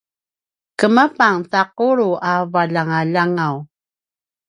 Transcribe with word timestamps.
kemepang 0.79 1.37
ta 1.51 1.61
qulu 1.77 2.09
a 2.31 2.33
veljangaljangaw 2.53 3.55